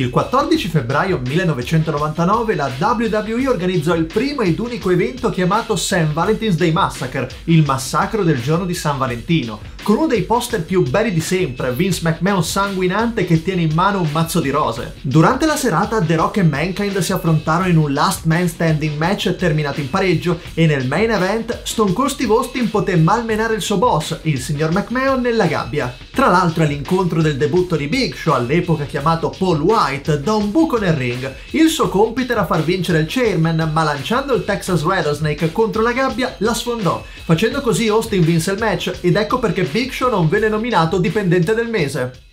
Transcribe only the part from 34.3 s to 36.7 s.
il Texas Rattlesnake contro la gabbia la